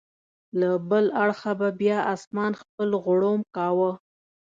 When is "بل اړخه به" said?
0.89-1.69